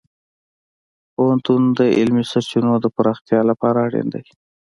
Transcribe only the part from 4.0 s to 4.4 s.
دی.